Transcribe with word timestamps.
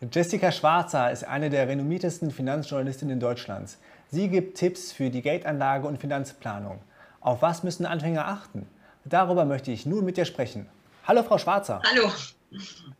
Jessica 0.00 0.52
Schwarzer 0.52 1.10
ist 1.10 1.24
eine 1.24 1.50
der 1.50 1.66
renommiertesten 1.66 2.30
Finanzjournalistinnen 2.30 3.18
Deutschlands. 3.18 3.78
Sie 4.12 4.28
gibt 4.28 4.56
Tipps 4.56 4.92
für 4.92 5.10
die 5.10 5.22
Geldanlage 5.22 5.88
und 5.88 5.98
Finanzplanung. 5.98 6.78
Auf 7.20 7.42
was 7.42 7.64
müssen 7.64 7.84
Anfänger 7.84 8.28
achten? 8.28 8.68
Darüber 9.04 9.44
möchte 9.44 9.72
ich 9.72 9.86
nun 9.86 10.04
mit 10.04 10.16
dir 10.16 10.24
sprechen. 10.24 10.66
Hallo 11.04 11.24
Frau 11.24 11.36
Schwarzer. 11.36 11.82
Hallo. 11.84 12.12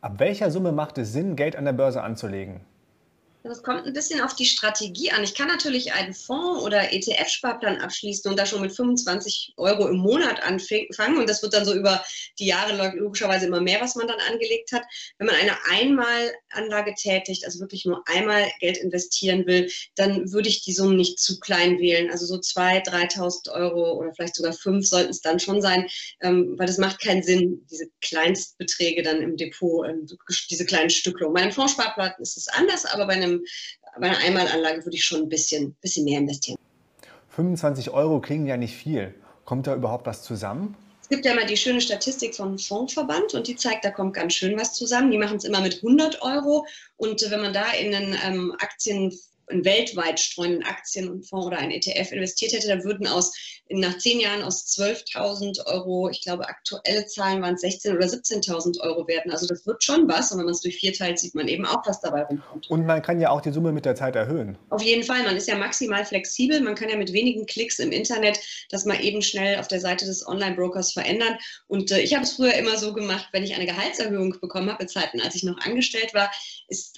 Ab 0.01 0.15
welcher 0.19 0.51
Summe 0.51 0.73
macht 0.73 0.99
es 0.99 1.13
Sinn, 1.13 1.37
Geld 1.37 1.55
an 1.55 1.67
der 1.67 1.73
Börse 1.73 2.03
anzulegen? 2.03 2.63
Das 3.45 3.63
kommt 3.63 3.87
ein 3.87 3.93
bisschen 3.93 4.21
auf 4.21 4.35
die 4.35 4.45
Strategie 4.45 5.13
an. 5.13 5.23
Ich 5.23 5.35
kann 5.35 5.47
natürlich 5.47 5.93
einen 5.93 6.13
Fonds- 6.13 6.63
oder 6.63 6.93
ETF-Sparplan 6.93 7.81
abschließen 7.81 8.29
und 8.29 8.37
da 8.37 8.45
schon 8.45 8.61
mit 8.61 8.73
25 8.73 9.55
Euro 9.57 9.87
im 9.87 9.99
Monat 9.99 10.43
anfangen. 10.43 11.19
Und 11.19 11.29
das 11.29 11.41
wird 11.43 11.55
dann 11.55 11.65
so 11.65 11.73
über 11.73 12.03
die 12.41 12.47
Jahre 12.47 12.97
logischerweise 12.97 13.47
immer 13.47 13.61
mehr, 13.61 13.81
was 13.81 13.95
man 13.95 14.09
dann 14.09 14.19
angelegt 14.29 14.73
hat. 14.73 14.83
Wenn 15.19 15.29
man 15.29 15.37
eine 15.37 15.57
Einmalanlage 15.71 16.95
tätigt, 16.95 17.45
also 17.45 17.61
wirklich 17.61 17.85
nur 17.85 18.03
einmal 18.07 18.45
Geld 18.59 18.79
investieren 18.79 19.47
will, 19.47 19.71
dann 19.95 20.33
würde 20.33 20.49
ich 20.49 20.65
die 20.65 20.73
Summen 20.73 20.97
nicht 20.97 21.21
zu 21.21 21.39
klein 21.39 21.79
wählen. 21.79 22.11
Also 22.11 22.27
so 22.27 22.35
2.000, 22.35 22.89
3.000 23.15 23.53
Euro 23.53 23.93
oder 23.99 24.13
vielleicht 24.15 24.35
sogar 24.35 24.53
5 24.53 24.85
sollten 24.87 25.11
es 25.11 25.21
dann 25.21 25.39
schon 25.39 25.63
sein, 25.63 25.87
ähm, 26.23 26.55
weil 26.59 26.67
das 26.67 26.79
macht 26.79 27.01
keinen 27.01 27.23
Sinn, 27.23 27.65
diese 27.71 27.87
Kleinstbeträge 28.01 29.03
dann 29.03 29.23
im 29.23 29.37
Depot, 29.37 29.87
ähm, 29.89 30.09
diese 30.51 30.67
kleinen 30.67 30.91
Stücklungen. 30.91 31.35
Bei 31.35 31.43
einem 31.43 31.53
Fondssparplan 31.53 32.15
ist 32.19 32.37
es 32.37 32.49
anders, 32.49 32.85
aber 32.85 33.07
bei 33.07 33.13
einem 33.13 33.28
einem, 33.29 33.45
bei 34.01 34.09
einer 34.09 34.19
Einmalanlage 34.19 34.85
würde 34.85 34.97
ich 34.97 35.05
schon 35.05 35.23
ein 35.23 35.29
bisschen, 35.29 35.75
bisschen 35.81 36.05
mehr 36.05 36.19
investieren. 36.19 36.59
25 37.31 37.91
Euro 37.91 38.21
klingen 38.21 38.47
ja 38.47 38.57
nicht 38.57 38.75
viel. 38.75 39.15
Kommt 39.45 39.67
da 39.67 39.75
überhaupt 39.75 40.07
was 40.07 40.23
zusammen? 40.23 40.77
Es 41.01 41.09
gibt 41.09 41.25
ja 41.25 41.33
immer 41.33 41.47
die 41.47 41.57
schöne 41.57 41.81
Statistik 41.81 42.35
vom 42.35 42.59
Fondsverband 42.59 43.33
und 43.33 43.47
die 43.47 43.57
zeigt, 43.57 43.85
da 43.85 43.91
kommt 43.91 44.13
ganz 44.13 44.35
schön 44.35 44.59
was 44.59 44.75
zusammen. 44.75 45.11
Die 45.11 45.17
machen 45.17 45.39
es 45.39 45.45
immer 45.45 45.63
mit 45.63 45.77
100 45.77 46.21
Euro 46.21 46.67
und 46.97 47.23
äh, 47.23 47.31
wenn 47.31 47.41
man 47.41 47.55
da 47.55 47.71
in 47.73 47.95
einen 47.95 48.17
ähm, 48.27 48.55
Aktien 48.59 49.19
einen 49.51 49.65
weltweit 49.65 50.21
streuenden 50.21 50.65
Aktienfonds 50.65 51.47
oder 51.47 51.59
ein 51.59 51.71
ETF 51.71 52.13
investiert 52.13 52.53
hätte, 52.53 52.69
dann 52.69 52.85
würden 52.85 53.07
aus 53.07 53.33
nach 53.71 53.99
zehn 53.99 54.21
Jahren 54.21 54.43
aus 54.43 54.67
12.000 54.79 55.67
Euro, 55.67 56.09
ich 56.09 56.23
glaube 56.23 56.49
aktuelle 56.49 57.07
Zahlen 57.07 57.43
waren 57.43 57.55
es 57.55 57.63
16.000 57.63 57.97
oder 57.97 58.07
17.000 58.07 58.81
Euro 58.81 59.07
werden. 59.07 59.31
Also 59.31 59.47
das 59.47 59.67
wird 59.67 59.85
schon 59.85 60.09
was 60.09 60.33
und 60.33 60.39
wenn 60.39 60.47
man 60.47 60.55
es 60.55 60.61
durch 60.61 60.77
vier 60.77 60.93
teilt, 60.93 61.19
sieht 61.19 61.35
man 61.35 61.49
eben 61.49 61.67
auch, 61.67 61.87
was 61.87 62.01
dabei 62.01 62.23
rumkommt. 62.23 62.71
Und 62.71 62.87
man 62.87 63.03
kann 63.03 63.21
ja 63.21 63.31
auch 63.31 63.41
die 63.41 63.53
Summe 63.53 63.73
mit 63.73 63.85
der 63.85 63.95
Zeit 63.95 64.17
erhöhen. 64.17 64.57
Auf 64.71 64.83
jeden 64.83 65.03
Fall, 65.03 65.23
man 65.25 65.37
ist 65.37 65.49
ja 65.49 65.57
maximal 65.57 66.05
flexibel. 66.05 66.61
Man 66.61 66.75
kann 66.75 66.89
ja 66.89 66.97
mit 66.97 67.13
wenigen 67.13 67.47
Klicks 67.47 67.79
im 67.79 67.93
Internet 67.93 68.39
das 68.71 68.85
mal 68.85 69.03
eben 69.03 69.23
schnell 69.23 69.59
auf 69.59 69.69
der 69.69 69.81
Seite 69.81 70.07
des 70.07 70.27
Online-Brokers 70.27 70.93
verändern. 70.93 71.37
Und 71.67 71.91
äh, 71.91 72.01
ich 72.01 72.15
habe 72.15 72.25
es 72.25 72.33
früher 72.33 72.55
immer 72.55 72.77
so 72.77 72.93
gemacht, 72.93 73.29
wenn 73.33 73.45
ich 73.45 73.55
eine 73.55 73.67
Gehaltserhöhung 73.67 74.37
bekommen 74.41 74.71
habe, 74.71 74.83
in 74.83 74.89
Zeiten, 74.89 75.21
als 75.21 75.35
ich 75.35 75.43
noch 75.43 75.59
angestellt 75.59 76.15
war, 76.15 76.31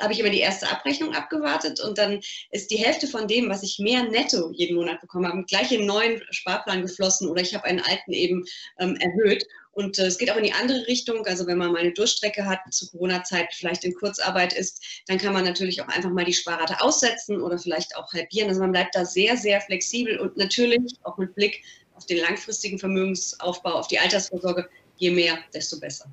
habe 0.01 0.13
ich 0.13 0.21
immer 0.21 0.31
die 0.31 0.41
erste 0.41 0.71
Abrechnung 0.71 1.15
abgewartet 1.15 1.81
und 1.81 1.99
dann 1.99 2.21
ist 2.51 2.71
die 2.71 2.77
Hälfte 2.77 3.07
von 3.07 3.29
dem, 3.29 3.49
was 3.49 3.63
ich 3.63 3.79
mehr 3.79 4.05
netto 4.05 4.51
jeden 4.53 4.77
Monat 4.77 5.01
bekommen 5.01 5.27
habe, 5.27 5.45
gleich 5.45 5.73
in 5.73 5.87
neuen 5.87 6.23
Sparplan 6.31 6.83
geflossen 6.83 7.29
oder 7.29 7.43
ich 7.43 7.55
habe 7.55 7.65
einen 7.65 7.81
alten 7.81 8.13
eben 8.13 8.45
ähm, 8.79 8.97
erhöht. 8.97 9.47
Und 9.73 9.99
äh, 9.99 10.07
es 10.07 10.19
geht 10.19 10.31
auch 10.31 10.37
in 10.37 10.45
die 10.45 10.53
andere 10.53 10.87
Richtung. 10.87 11.25
Also 11.27 11.47
wenn 11.47 11.59
man 11.59 11.73
mal 11.73 11.81
eine 11.81 11.93
Durchstrecke 11.93 12.45
hat, 12.45 12.61
zu 12.71 12.91
Corona-Zeit 12.91 13.55
vielleicht 13.55 13.85
in 13.85 13.95
Kurzarbeit 13.95 14.53
ist, 14.53 14.83
dann 15.07 15.19
kann 15.19 15.33
man 15.33 15.45
natürlich 15.45 15.81
auch 15.81 15.89
einfach 15.89 16.11
mal 16.11 16.25
die 16.25 16.35
Sparrate 16.35 16.81
aussetzen 16.81 17.41
oder 17.41 17.59
vielleicht 17.59 17.97
auch 17.97 18.13
halbieren. 18.13 18.49
Also 18.49 18.61
man 18.61 18.73
bleibt 18.73 18.95
da 18.95 19.05
sehr, 19.05 19.37
sehr 19.37 19.61
flexibel 19.61 20.19
und 20.19 20.37
natürlich 20.37 20.95
auch 21.05 21.19
mit 21.19 21.35
Blick 21.35 21.63
auf 21.95 22.07
den 22.07 22.19
langfristigen 22.19 22.79
Vermögensaufbau, 22.79 23.73
auf 23.75 23.89
die 23.89 23.99
Altersvorsorge, 23.99 24.69
je 24.97 25.11
mehr, 25.11 25.39
desto 25.55 25.79
besser. 25.79 26.11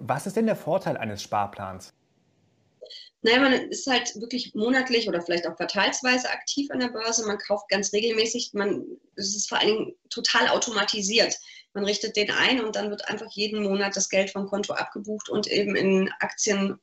Was 0.00 0.26
ist 0.26 0.36
denn 0.36 0.46
der 0.46 0.56
Vorteil 0.56 0.96
eines 0.96 1.22
Sparplans? 1.22 1.92
Naja, 3.24 3.40
man 3.40 3.54
ist 3.54 3.86
halt 3.86 4.14
wirklich 4.20 4.54
monatlich 4.54 5.08
oder 5.08 5.22
vielleicht 5.22 5.46
auch 5.46 5.56
quartalsweise 5.56 6.28
aktiv 6.28 6.70
an 6.70 6.80
der 6.80 6.88
Börse. 6.88 7.26
Man 7.26 7.38
kauft 7.38 7.70
ganz 7.70 7.90
regelmäßig. 7.94 8.50
Man, 8.52 8.84
es 9.16 9.34
ist 9.34 9.48
vor 9.48 9.58
allen 9.58 9.68
Dingen 9.68 9.94
total 10.10 10.48
automatisiert. 10.48 11.34
Man 11.72 11.86
richtet 11.86 12.16
den 12.16 12.30
ein 12.30 12.62
und 12.62 12.76
dann 12.76 12.90
wird 12.90 13.08
einfach 13.08 13.30
jeden 13.30 13.62
Monat 13.62 13.96
das 13.96 14.10
Geld 14.10 14.30
vom 14.30 14.46
Konto 14.46 14.74
abgebucht 14.74 15.30
und 15.30 15.46
eben 15.46 15.74
in 15.74 16.10
Aktien. 16.20 16.78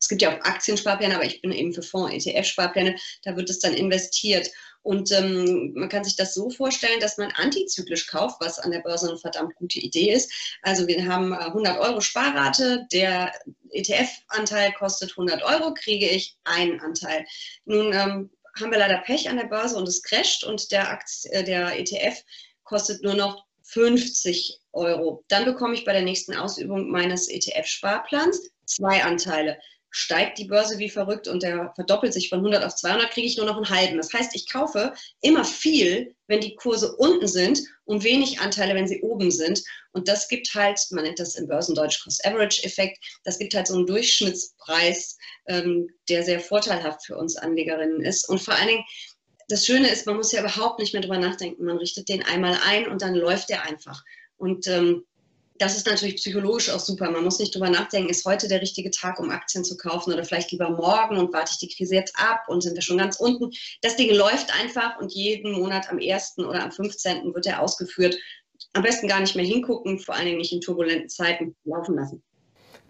Es 0.00 0.08
gibt 0.08 0.20
ja 0.20 0.30
auch 0.36 0.44
Aktiensparpläne, 0.44 1.14
aber 1.14 1.26
ich 1.26 1.40
bin 1.40 1.52
eben 1.52 1.72
für 1.72 1.82
Fonds, 1.82 2.26
ETF-Sparpläne. 2.26 2.96
Da 3.22 3.36
wird 3.36 3.48
es 3.48 3.60
dann 3.60 3.72
investiert. 3.72 4.50
Und 4.84 5.10
ähm, 5.12 5.72
man 5.74 5.88
kann 5.88 6.04
sich 6.04 6.14
das 6.14 6.34
so 6.34 6.50
vorstellen, 6.50 7.00
dass 7.00 7.16
man 7.16 7.32
antizyklisch 7.32 8.06
kauft, 8.06 8.36
was 8.40 8.58
an 8.58 8.70
der 8.70 8.80
Börse 8.80 9.08
eine 9.08 9.18
verdammt 9.18 9.54
gute 9.56 9.80
Idee 9.80 10.12
ist. 10.12 10.30
Also 10.60 10.86
wir 10.86 11.06
haben 11.06 11.32
100 11.32 11.76
äh, 11.76 11.78
Euro 11.78 12.02
Sparrate, 12.02 12.86
der 12.92 13.32
ETF-Anteil 13.70 14.72
kostet 14.72 15.12
100 15.12 15.42
Euro, 15.42 15.72
kriege 15.72 16.06
ich 16.06 16.36
einen 16.44 16.80
Anteil. 16.80 17.24
Nun 17.64 17.94
ähm, 17.94 18.30
haben 18.60 18.70
wir 18.70 18.78
leider 18.78 18.98
Pech 18.98 19.28
an 19.30 19.38
der 19.38 19.46
Börse 19.46 19.74
und 19.76 19.88
es 19.88 20.02
crasht 20.02 20.44
und 20.44 20.70
der, 20.70 20.90
Aktie, 20.90 21.32
äh, 21.32 21.42
der 21.42 21.78
ETF 21.78 22.22
kostet 22.64 23.02
nur 23.02 23.14
noch 23.14 23.46
50 23.62 24.60
Euro. 24.72 25.24
Dann 25.28 25.46
bekomme 25.46 25.72
ich 25.72 25.86
bei 25.86 25.94
der 25.94 26.02
nächsten 26.02 26.34
Ausübung 26.34 26.90
meines 26.90 27.30
ETF-Sparplans 27.30 28.50
zwei 28.66 29.02
Anteile 29.02 29.58
steigt 29.94 30.38
die 30.38 30.46
Börse 30.46 30.80
wie 30.80 30.90
verrückt 30.90 31.28
und 31.28 31.44
der 31.44 31.72
verdoppelt 31.76 32.12
sich 32.12 32.28
von 32.28 32.40
100 32.40 32.64
auf 32.64 32.74
200, 32.74 33.12
kriege 33.12 33.28
ich 33.28 33.36
nur 33.36 33.46
noch 33.46 33.56
einen 33.56 33.68
halben. 33.68 33.96
Das 33.96 34.12
heißt, 34.12 34.34
ich 34.34 34.50
kaufe 34.50 34.92
immer 35.20 35.44
viel, 35.44 36.16
wenn 36.26 36.40
die 36.40 36.56
Kurse 36.56 36.96
unten 36.96 37.28
sind 37.28 37.60
und 37.84 38.02
wenig 38.02 38.40
Anteile, 38.40 38.74
wenn 38.74 38.88
sie 38.88 39.02
oben 39.02 39.30
sind. 39.30 39.62
Und 39.92 40.08
das 40.08 40.26
gibt 40.26 40.52
halt, 40.52 40.80
man 40.90 41.04
nennt 41.04 41.20
das 41.20 41.36
im 41.36 41.46
Börsendeutsch 41.46 42.02
Cost-Average-Effekt, 42.02 42.98
das 43.22 43.38
gibt 43.38 43.54
halt 43.54 43.68
so 43.68 43.74
einen 43.74 43.86
Durchschnittspreis, 43.86 45.16
ähm, 45.46 45.88
der 46.08 46.24
sehr 46.24 46.40
vorteilhaft 46.40 47.06
für 47.06 47.16
uns 47.16 47.36
Anlegerinnen 47.36 48.02
ist. 48.02 48.28
Und 48.28 48.42
vor 48.42 48.54
allen 48.54 48.66
Dingen, 48.66 48.84
das 49.46 49.64
Schöne 49.64 49.88
ist, 49.88 50.06
man 50.06 50.16
muss 50.16 50.32
ja 50.32 50.40
überhaupt 50.40 50.80
nicht 50.80 50.92
mehr 50.92 51.02
drüber 51.02 51.18
nachdenken. 51.18 51.66
Man 51.66 51.78
richtet 51.78 52.08
den 52.08 52.24
einmal 52.24 52.58
ein 52.66 52.88
und 52.88 53.00
dann 53.00 53.14
läuft 53.14 53.48
der 53.48 53.62
einfach. 53.62 54.02
Und 54.38 54.66
ähm, 54.66 55.04
das 55.58 55.76
ist 55.76 55.86
natürlich 55.86 56.16
psychologisch 56.16 56.70
auch 56.70 56.80
super. 56.80 57.10
Man 57.10 57.22
muss 57.22 57.38
nicht 57.38 57.54
drüber 57.54 57.70
nachdenken, 57.70 58.10
ist 58.10 58.24
heute 58.24 58.48
der 58.48 58.60
richtige 58.60 58.90
Tag, 58.90 59.20
um 59.20 59.30
Aktien 59.30 59.64
zu 59.64 59.76
kaufen 59.76 60.12
oder 60.12 60.24
vielleicht 60.24 60.50
lieber 60.50 60.70
morgen 60.70 61.16
und 61.16 61.32
warte 61.32 61.52
ich 61.52 61.58
die 61.58 61.74
Krise 61.74 61.94
jetzt 61.94 62.14
ab 62.18 62.44
und 62.48 62.62
sind 62.62 62.74
wir 62.74 62.82
schon 62.82 62.98
ganz 62.98 63.16
unten. 63.16 63.50
Das 63.82 63.96
Ding 63.96 64.12
läuft 64.12 64.52
einfach 64.60 64.98
und 64.98 65.12
jeden 65.12 65.52
Monat 65.52 65.88
am 65.90 65.98
1. 65.98 66.38
oder 66.38 66.62
am 66.62 66.72
15. 66.72 67.34
wird 67.34 67.46
er 67.46 67.62
ausgeführt. 67.62 68.16
Am 68.72 68.82
besten 68.82 69.06
gar 69.06 69.20
nicht 69.20 69.36
mehr 69.36 69.44
hingucken, 69.44 70.00
vor 70.00 70.16
allen 70.16 70.26
Dingen 70.26 70.38
nicht 70.38 70.52
in 70.52 70.60
turbulenten 70.60 71.08
Zeiten 71.08 71.54
laufen 71.64 71.94
lassen. 71.94 72.22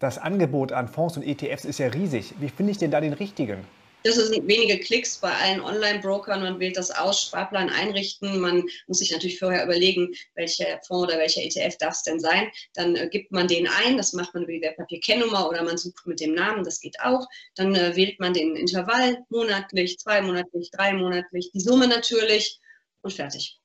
Das 0.01 0.17
Angebot 0.17 0.73
an 0.73 0.89
Fonds 0.89 1.17
und 1.17 1.23
ETFs 1.23 1.67
ist 1.67 1.79
ja 1.79 1.89
riesig. 1.89 2.35
Wie 2.41 2.49
finde 2.49 2.73
ich 2.73 2.79
denn 2.79 2.91
da 2.91 3.01
den 3.01 3.13
richtigen? 3.13 3.65
Das 4.07 4.17
sind 4.17 4.47
wenige 4.47 4.79
Klicks 4.81 5.17
bei 5.17 5.33
allen 5.33 5.63
Online-Brokern. 5.63 6.43
Man 6.43 6.61
wählt 6.61 6.77
das 6.77 6.91
aus, 6.91 7.23
Sparplan 7.23 7.71
einrichten. 7.71 8.39
Man 8.39 8.65
muss 8.87 8.99
sich 8.99 9.11
natürlich 9.11 9.39
vorher 9.39 9.65
überlegen, 9.65 10.13
welcher 10.35 10.79
Fonds 10.87 11.09
oder 11.09 11.19
welcher 11.19 11.41
ETF 11.41 11.79
darf 11.79 11.95
es 11.95 12.03
denn 12.03 12.21
sein. 12.21 12.51
Dann 12.75 12.97
äh, 12.97 13.09
gibt 13.09 13.33
man 13.33 13.49
den 13.49 13.67
ein. 13.67 13.97
Das 13.97 14.13
macht 14.13 14.35
man 14.35 14.43
über 14.43 14.53
die 14.53 14.61
Wertpapierkennnummer 14.61 15.49
oder 15.49 15.63
man 15.63 15.79
sucht 15.79 16.07
mit 16.07 16.21
dem 16.21 16.35
Namen. 16.35 16.65
Das 16.65 16.81
geht 16.81 17.01
auch. 17.01 17.27
Dann 17.55 17.75
äh, 17.75 17.97
wählt 17.97 18.21
man 18.21 18.35
den 18.35 18.57
Intervall 18.57 19.25
monatlich, 19.31 19.99
zweimonatlich, 19.99 20.71
dreimonatlich, 20.71 21.51
die 21.55 21.61
Summe 21.61 21.89
natürlich 21.89 22.61
und 23.01 23.15
fertig. 23.15 23.59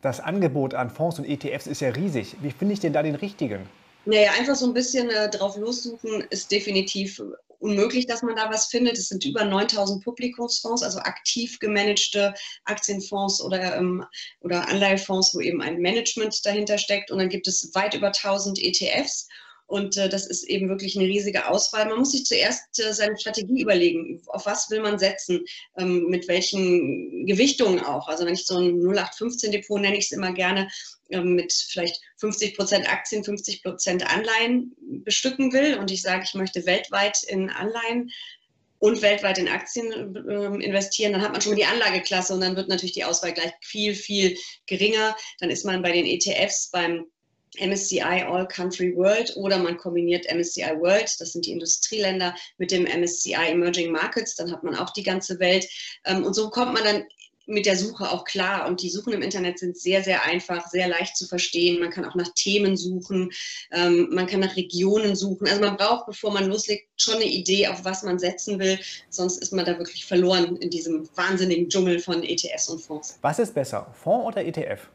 Das 0.00 0.18
Angebot 0.18 0.74
an 0.74 0.90
Fonds 0.90 1.20
und 1.20 1.24
ETFs 1.24 1.68
ist 1.68 1.80
ja 1.82 1.90
riesig. 1.90 2.34
Wie 2.42 2.50
finde 2.50 2.74
ich 2.74 2.80
denn 2.80 2.92
da 2.92 3.04
den 3.04 3.14
richtigen? 3.14 3.68
Naja, 4.06 4.32
einfach 4.36 4.56
so 4.56 4.66
ein 4.66 4.74
bisschen 4.74 5.08
äh, 5.10 5.30
drauf 5.30 5.56
lossuchen 5.56 6.22
ist 6.30 6.50
definitiv 6.50 7.22
unmöglich, 7.62 8.06
dass 8.06 8.22
man 8.22 8.36
da 8.36 8.50
was 8.50 8.66
findet. 8.66 8.98
Es 8.98 9.08
sind 9.08 9.24
über 9.24 9.44
9000 9.44 10.02
Publikumsfonds, 10.02 10.82
also 10.82 10.98
aktiv 10.98 11.58
gemanagte 11.60 12.34
Aktienfonds 12.64 13.40
oder, 13.40 13.76
ähm, 13.76 14.04
oder 14.40 14.68
Anleihefonds, 14.68 15.34
wo 15.34 15.40
eben 15.40 15.62
ein 15.62 15.78
Management 15.78 16.44
dahinter 16.44 16.78
steckt. 16.78 17.10
Und 17.10 17.18
dann 17.18 17.28
gibt 17.28 17.46
es 17.46 17.70
weit 17.74 17.94
über 17.94 18.12
1000 18.12 18.58
ETFs. 18.58 19.28
Und 19.72 19.96
äh, 19.96 20.10
das 20.10 20.26
ist 20.26 20.44
eben 20.50 20.68
wirklich 20.68 20.98
eine 20.98 21.08
riesige 21.08 21.48
Auswahl. 21.48 21.88
Man 21.88 22.00
muss 22.00 22.12
sich 22.12 22.26
zuerst 22.26 22.78
äh, 22.78 22.92
seine 22.92 23.18
Strategie 23.18 23.62
überlegen. 23.62 24.20
Auf 24.26 24.44
was 24.44 24.68
will 24.68 24.82
man 24.82 24.98
setzen? 24.98 25.46
Ähm, 25.78 26.08
mit 26.08 26.28
welchen 26.28 27.24
Gewichtungen 27.24 27.80
auch? 27.80 28.06
Also 28.06 28.26
wenn 28.26 28.34
ich 28.34 28.44
so 28.44 28.58
ein 28.58 28.82
0815-Depot 28.82 29.80
nenne 29.80 29.96
ich 29.96 30.04
es 30.04 30.12
immer 30.12 30.34
gerne, 30.34 30.68
ähm, 31.08 31.36
mit 31.36 31.54
vielleicht 31.54 32.02
50 32.18 32.54
Prozent 32.54 32.86
Aktien, 32.86 33.24
50 33.24 33.62
Prozent 33.62 34.06
Anleihen 34.14 34.76
bestücken 35.06 35.54
will 35.54 35.78
und 35.78 35.90
ich 35.90 36.02
sage, 36.02 36.24
ich 36.26 36.34
möchte 36.34 36.66
weltweit 36.66 37.22
in 37.22 37.48
Anleihen 37.48 38.10
und 38.78 39.00
weltweit 39.00 39.38
in 39.38 39.48
Aktien 39.48 40.14
äh, 40.14 40.62
investieren, 40.62 41.14
dann 41.14 41.22
hat 41.22 41.32
man 41.32 41.40
schon 41.40 41.52
mal 41.52 41.56
die 41.56 41.64
Anlageklasse 41.64 42.34
und 42.34 42.42
dann 42.42 42.56
wird 42.56 42.68
natürlich 42.68 42.92
die 42.92 43.04
Auswahl 43.04 43.32
gleich 43.32 43.52
viel, 43.62 43.94
viel 43.94 44.36
geringer. 44.66 45.16
Dann 45.40 45.48
ist 45.48 45.64
man 45.64 45.80
bei 45.80 45.92
den 45.92 46.04
ETFs 46.04 46.70
beim 46.70 47.06
MSCI 47.58 48.24
All 48.26 48.48
Country 48.48 48.96
World 48.96 49.36
oder 49.36 49.58
man 49.58 49.76
kombiniert 49.76 50.26
MSCI 50.32 50.80
World, 50.80 51.14
das 51.18 51.32
sind 51.32 51.46
die 51.46 51.52
Industrieländer, 51.52 52.34
mit 52.58 52.70
dem 52.70 52.84
MSCI 52.84 53.50
Emerging 53.50 53.92
Markets, 53.92 54.34
dann 54.34 54.50
hat 54.50 54.62
man 54.62 54.74
auch 54.74 54.90
die 54.90 55.02
ganze 55.02 55.38
Welt. 55.38 55.68
Ähm, 56.04 56.24
und 56.24 56.34
so 56.34 56.50
kommt 56.50 56.72
man 56.72 56.84
dann 56.84 57.04
mit 57.46 57.66
der 57.66 57.76
Suche 57.76 58.10
auch 58.10 58.24
klar. 58.24 58.66
Und 58.66 58.82
die 58.82 58.90
Suchen 58.90 59.12
im 59.12 59.22
Internet 59.22 59.58
sind 59.58 59.76
sehr, 59.76 60.02
sehr 60.02 60.24
einfach, 60.24 60.68
sehr 60.68 60.88
leicht 60.88 61.16
zu 61.16 61.26
verstehen. 61.26 61.80
Man 61.80 61.90
kann 61.90 62.04
auch 62.04 62.14
nach 62.14 62.32
Themen 62.34 62.76
suchen, 62.76 63.30
ähm, 63.72 64.08
man 64.10 64.26
kann 64.26 64.40
nach 64.40 64.56
Regionen 64.56 65.16
suchen. 65.16 65.48
Also 65.48 65.60
man 65.60 65.76
braucht, 65.76 66.06
bevor 66.06 66.32
man 66.32 66.48
loslegt, 66.48 66.88
schon 66.96 67.16
eine 67.16 67.24
Idee, 67.24 67.68
auf 67.68 67.84
was 67.84 68.02
man 68.02 68.18
setzen 68.18 68.58
will. 68.58 68.78
Sonst 69.10 69.38
ist 69.38 69.52
man 69.52 69.64
da 69.64 69.78
wirklich 69.78 70.04
verloren 70.04 70.56
in 70.56 70.70
diesem 70.70 71.08
wahnsinnigen 71.16 71.68
Dschungel 71.68 71.98
von 71.98 72.22
ETFs 72.22 72.68
und 72.68 72.80
Fonds. 72.80 73.18
Was 73.22 73.38
ist 73.38 73.54
besser, 73.54 73.92
Fonds 73.94 74.26
oder 74.26 74.44
ETF? 74.44 74.88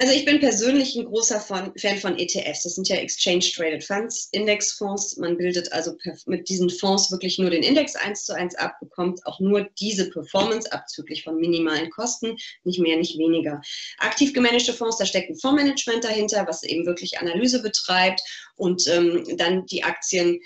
Also 0.00 0.12
ich 0.12 0.24
bin 0.24 0.38
persönlich 0.38 0.94
ein 0.94 1.06
großer 1.06 1.40
Fan 1.40 1.72
von 1.98 2.18
ETFs. 2.18 2.62
Das 2.62 2.76
sind 2.76 2.88
ja 2.88 2.96
Exchange 2.96 3.40
Traded 3.52 3.82
Funds, 3.82 4.28
Indexfonds. 4.30 5.16
Man 5.16 5.36
bildet 5.36 5.72
also 5.72 5.96
mit 6.26 6.48
diesen 6.48 6.70
Fonds 6.70 7.10
wirklich 7.10 7.36
nur 7.40 7.50
den 7.50 7.64
Index 7.64 7.96
eins 7.96 8.24
zu 8.24 8.32
eins 8.32 8.54
ab, 8.54 8.78
bekommt 8.78 9.26
auch 9.26 9.40
nur 9.40 9.68
diese 9.80 10.08
Performance 10.08 10.70
abzüglich 10.70 11.24
von 11.24 11.40
minimalen 11.40 11.90
Kosten, 11.90 12.36
nicht 12.62 12.78
mehr, 12.78 12.96
nicht 12.96 13.18
weniger. 13.18 13.60
Aktiv 13.98 14.32
gemanagte 14.32 14.72
Fonds, 14.72 14.98
da 14.98 15.04
steckt 15.04 15.30
ein 15.30 15.36
Fondsmanagement 15.36 16.04
dahinter, 16.04 16.46
was 16.46 16.62
eben 16.62 16.86
wirklich 16.86 17.18
Analyse 17.18 17.60
betreibt 17.60 18.20
und 18.54 18.86
ähm, 18.86 19.24
dann 19.36 19.66
die 19.66 19.82
Aktien 19.82 20.38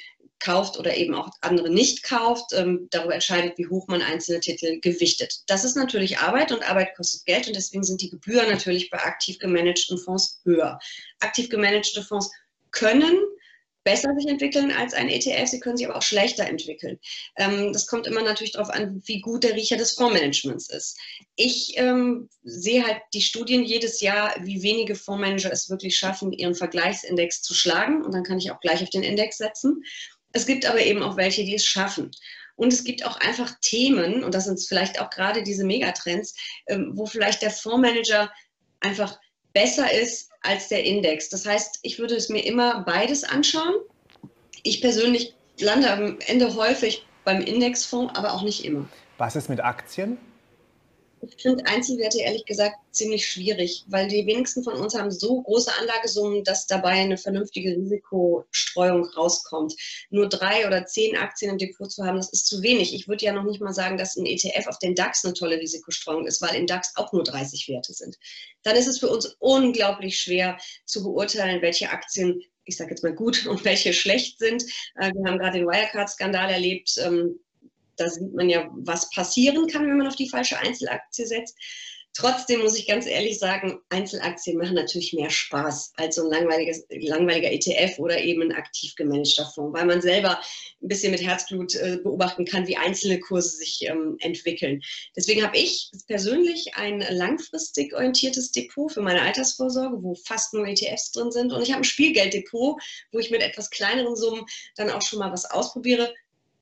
kauft 0.42 0.78
oder 0.78 0.96
eben 0.96 1.14
auch 1.14 1.30
andere 1.40 1.70
nicht 1.70 2.02
kauft, 2.02 2.52
ähm, 2.52 2.88
darüber 2.90 3.14
entscheidet, 3.14 3.56
wie 3.56 3.68
hoch 3.68 3.86
man 3.88 4.02
einzelne 4.02 4.40
Titel 4.40 4.80
gewichtet. 4.80 5.42
Das 5.46 5.64
ist 5.64 5.76
natürlich 5.76 6.18
Arbeit 6.18 6.52
und 6.52 6.68
Arbeit 6.68 6.94
kostet 6.96 7.24
Geld 7.24 7.46
und 7.46 7.56
deswegen 7.56 7.84
sind 7.84 8.02
die 8.02 8.10
Gebühren 8.10 8.50
natürlich 8.50 8.90
bei 8.90 8.98
aktiv 8.98 9.38
gemanagten 9.38 9.98
Fonds 9.98 10.40
höher. 10.44 10.78
Aktiv 11.20 11.48
gemanagte 11.48 12.02
Fonds 12.02 12.30
können 12.72 13.16
besser 13.84 14.14
sich 14.16 14.28
entwickeln 14.28 14.70
als 14.70 14.94
ein 14.94 15.08
ETF, 15.08 15.48
sie 15.48 15.60
können 15.60 15.76
sich 15.76 15.86
aber 15.86 15.96
auch 15.96 16.02
schlechter 16.02 16.46
entwickeln. 16.46 16.98
Ähm, 17.36 17.72
das 17.72 17.86
kommt 17.86 18.06
immer 18.06 18.22
natürlich 18.22 18.52
darauf 18.52 18.70
an, 18.70 19.02
wie 19.06 19.20
gut 19.20 19.44
der 19.44 19.54
Riecher 19.54 19.76
des 19.76 19.92
Fondsmanagements 19.92 20.70
ist. 20.70 20.98
Ich 21.36 21.74
ähm, 21.76 22.28
sehe 22.42 22.84
halt 22.86 23.00
die 23.14 23.22
Studien 23.22 23.64
jedes 23.64 24.00
Jahr, 24.00 24.34
wie 24.40 24.62
wenige 24.62 24.94
Fondsmanager 24.94 25.52
es 25.52 25.70
wirklich 25.70 25.96
schaffen, 25.96 26.32
ihren 26.32 26.54
Vergleichsindex 26.54 27.42
zu 27.42 27.54
schlagen 27.54 28.04
und 28.04 28.12
dann 28.12 28.24
kann 28.24 28.38
ich 28.38 28.50
auch 28.50 28.60
gleich 28.60 28.82
auf 28.82 28.90
den 28.90 29.02
Index 29.02 29.38
setzen. 29.38 29.82
Es 30.32 30.46
gibt 30.46 30.66
aber 30.66 30.80
eben 30.80 31.02
auch 31.02 31.16
welche, 31.16 31.44
die 31.44 31.54
es 31.54 31.64
schaffen. 31.64 32.10
Und 32.56 32.72
es 32.72 32.84
gibt 32.84 33.04
auch 33.04 33.16
einfach 33.20 33.54
Themen, 33.60 34.22
und 34.22 34.34
das 34.34 34.44
sind 34.44 34.60
vielleicht 34.60 35.00
auch 35.00 35.10
gerade 35.10 35.42
diese 35.42 35.64
Megatrends, 35.64 36.34
ähm, 36.66 36.92
wo 36.94 37.06
vielleicht 37.06 37.42
der 37.42 37.50
Fondsmanager 37.50 38.30
einfach 38.80 39.18
besser 39.52 39.92
ist 39.92 40.30
als 40.42 40.68
der 40.68 40.84
Index. 40.84 41.28
Das 41.28 41.46
heißt, 41.46 41.80
ich 41.82 41.98
würde 41.98 42.14
es 42.14 42.28
mir 42.28 42.44
immer 42.44 42.82
beides 42.84 43.24
anschauen. 43.24 43.74
Ich 44.62 44.80
persönlich 44.80 45.34
lande 45.60 45.90
am 45.90 46.18
Ende 46.26 46.54
häufig 46.54 47.06
beim 47.24 47.40
Indexfonds, 47.40 48.14
aber 48.16 48.32
auch 48.32 48.42
nicht 48.42 48.64
immer. 48.64 48.88
Was 49.18 49.36
ist 49.36 49.48
mit 49.48 49.60
Aktien? 49.60 50.18
Ich 51.24 51.40
finde 51.40 51.64
Einzelwerte 51.66 52.20
ehrlich 52.20 52.44
gesagt 52.46 52.76
ziemlich 52.90 53.28
schwierig, 53.28 53.84
weil 53.86 54.08
die 54.08 54.26
wenigsten 54.26 54.64
von 54.64 54.74
uns 54.74 54.96
haben 54.96 55.12
so 55.12 55.40
große 55.40 55.72
Anlagesummen, 55.78 56.42
dass 56.42 56.66
dabei 56.66 56.90
eine 56.90 57.16
vernünftige 57.16 57.76
Risikostreuung 57.76 59.04
rauskommt. 59.04 59.74
Nur 60.10 60.28
drei 60.28 60.66
oder 60.66 60.84
zehn 60.84 61.16
Aktien 61.16 61.52
im 61.52 61.58
Depot 61.58 61.90
zu 61.90 62.04
haben, 62.04 62.16
das 62.16 62.32
ist 62.32 62.48
zu 62.48 62.60
wenig. 62.62 62.92
Ich 62.92 63.06
würde 63.06 63.24
ja 63.24 63.32
noch 63.32 63.44
nicht 63.44 63.60
mal 63.60 63.72
sagen, 63.72 63.96
dass 63.96 64.16
ein 64.16 64.26
ETF 64.26 64.66
auf 64.66 64.78
den 64.80 64.96
DAX 64.96 65.24
eine 65.24 65.34
tolle 65.34 65.58
Risikostreuung 65.60 66.26
ist, 66.26 66.42
weil 66.42 66.56
im 66.56 66.66
DAX 66.66 66.92
auch 66.96 67.12
nur 67.12 67.22
30 67.22 67.68
Werte 67.68 67.92
sind. 67.92 68.18
Dann 68.64 68.74
ist 68.74 68.88
es 68.88 68.98
für 68.98 69.08
uns 69.08 69.36
unglaublich 69.38 70.18
schwer 70.18 70.58
zu 70.86 71.04
beurteilen, 71.04 71.62
welche 71.62 71.90
Aktien 71.90 72.42
ich 72.64 72.76
sage 72.76 72.90
jetzt 72.90 73.02
mal 73.02 73.14
gut 73.14 73.46
und 73.48 73.64
welche 73.64 73.92
schlecht 73.92 74.38
sind. 74.38 74.64
Äh, 74.96 75.12
wir 75.12 75.30
haben 75.30 75.38
gerade 75.38 75.58
den 75.58 75.66
Wirecard-Skandal 75.66 76.50
erlebt 76.50 76.96
ähm, 77.04 77.38
da 77.96 78.08
sieht 78.08 78.34
man 78.34 78.48
ja, 78.48 78.70
was 78.74 79.10
passieren 79.10 79.66
kann, 79.66 79.86
wenn 79.86 79.98
man 79.98 80.06
auf 80.06 80.16
die 80.16 80.28
falsche 80.28 80.58
Einzelaktie 80.58 81.26
setzt. 81.26 81.56
Trotzdem 82.14 82.60
muss 82.60 82.78
ich 82.78 82.86
ganz 82.86 83.06
ehrlich 83.06 83.38
sagen, 83.38 83.80
Einzelaktien 83.88 84.58
machen 84.58 84.74
natürlich 84.74 85.14
mehr 85.14 85.30
Spaß 85.30 85.94
als 85.96 86.16
so 86.16 86.28
ein 86.28 86.30
langweiliger 86.30 87.50
ETF 87.50 87.98
oder 87.98 88.20
eben 88.20 88.42
ein 88.42 88.52
aktiv 88.52 88.94
gemanagter 88.96 89.50
Fonds, 89.54 89.78
weil 89.78 89.86
man 89.86 90.02
selber 90.02 90.38
ein 90.82 90.88
bisschen 90.88 91.12
mit 91.12 91.22
Herzblut 91.22 91.74
äh, 91.74 91.98
beobachten 92.02 92.44
kann, 92.44 92.66
wie 92.66 92.76
einzelne 92.76 93.18
Kurse 93.18 93.56
sich 93.56 93.86
ähm, 93.88 94.16
entwickeln. 94.20 94.82
Deswegen 95.16 95.42
habe 95.42 95.56
ich 95.56 95.90
persönlich 96.06 96.74
ein 96.74 97.02
langfristig 97.10 97.94
orientiertes 97.94 98.52
Depot 98.52 98.92
für 98.92 99.00
meine 99.00 99.22
Altersvorsorge, 99.22 100.02
wo 100.02 100.14
fast 100.14 100.52
nur 100.52 100.66
ETFs 100.66 101.12
drin 101.12 101.32
sind. 101.32 101.50
Und 101.50 101.62
ich 101.62 101.70
habe 101.70 101.80
ein 101.80 101.84
Spielgelddepot, 101.84 102.78
wo 103.10 103.18
ich 103.18 103.30
mit 103.30 103.40
etwas 103.40 103.70
kleineren 103.70 104.16
Summen 104.16 104.44
dann 104.76 104.90
auch 104.90 105.02
schon 105.02 105.18
mal 105.18 105.32
was 105.32 105.50
ausprobiere. 105.50 106.12